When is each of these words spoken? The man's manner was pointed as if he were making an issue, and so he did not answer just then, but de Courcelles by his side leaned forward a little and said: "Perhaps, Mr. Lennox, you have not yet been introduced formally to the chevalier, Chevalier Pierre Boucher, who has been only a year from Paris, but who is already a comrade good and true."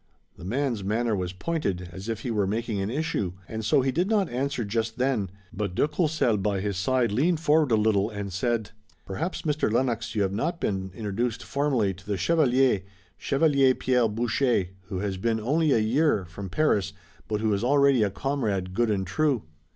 The 0.35 0.43
man's 0.43 0.83
manner 0.83 1.15
was 1.15 1.31
pointed 1.31 1.89
as 1.91 2.09
if 2.09 2.21
he 2.21 2.31
were 2.31 2.47
making 2.47 2.81
an 2.81 2.89
issue, 2.89 3.33
and 3.47 3.63
so 3.63 3.81
he 3.81 3.91
did 3.91 4.09
not 4.09 4.29
answer 4.31 4.65
just 4.65 4.97
then, 4.97 5.29
but 5.53 5.75
de 5.75 5.87
Courcelles 5.87 6.39
by 6.39 6.59
his 6.59 6.75
side 6.75 7.11
leaned 7.11 7.39
forward 7.39 7.71
a 7.71 7.75
little 7.75 8.09
and 8.09 8.33
said: 8.33 8.71
"Perhaps, 9.05 9.43
Mr. 9.43 9.71
Lennox, 9.71 10.15
you 10.15 10.23
have 10.23 10.31
not 10.33 10.53
yet 10.53 10.59
been 10.61 10.91
introduced 10.95 11.43
formally 11.43 11.93
to 11.93 12.03
the 12.07 12.17
chevalier, 12.17 12.81
Chevalier 13.15 13.75
Pierre 13.75 14.07
Boucher, 14.09 14.69
who 14.85 14.97
has 14.97 15.17
been 15.17 15.39
only 15.39 15.71
a 15.71 15.77
year 15.77 16.25
from 16.25 16.49
Paris, 16.49 16.93
but 17.27 17.39
who 17.39 17.53
is 17.53 17.63
already 17.63 18.01
a 18.01 18.09
comrade 18.09 18.73
good 18.73 18.89
and 18.89 19.05
true." 19.05 19.43